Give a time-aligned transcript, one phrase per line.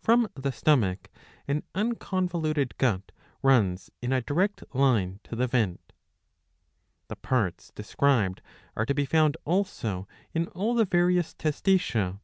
[0.00, 1.10] From the stomach
[1.46, 5.92] an unconvoluted gut runs in a direct line to the vent.^*
[7.08, 8.40] The parts described
[8.74, 12.20] are to be found also in all the various Testacea.